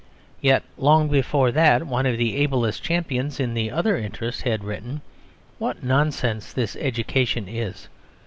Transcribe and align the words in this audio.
Yet 0.41 0.63
long 0.79 1.09
before 1.09 1.51
that 1.51 1.85
one 1.85 2.07
of 2.07 2.17
the 2.17 2.37
ablest 2.37 2.81
champions 2.81 3.39
in 3.39 3.53
the 3.53 3.69
other 3.69 3.95
interest 3.95 4.41
had 4.41 4.63
written 4.63 5.01
"What 5.59 5.83
nonsense 5.83 6.53
this 6.53 6.75
education 6.77 7.47
is! 7.47 7.87